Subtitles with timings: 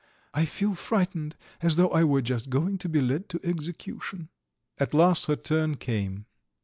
[0.33, 4.29] I feel frightened, as though I were just going to be led to execution."
[4.79, 6.25] At last her turn came.